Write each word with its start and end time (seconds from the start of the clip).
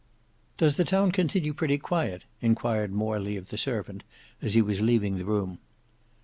"Does 0.57 0.77
the 0.77 0.83
town 0.83 1.11
continue 1.11 1.53
pretty 1.53 1.77
quiet?" 1.77 2.25
enquired 2.41 2.91
Morley 2.91 3.37
of 3.37 3.49
the 3.49 3.55
servant 3.55 4.03
as 4.41 4.55
he 4.55 4.61
was 4.63 4.81
leaving 4.81 5.17
the 5.17 5.25
room. 5.25 5.59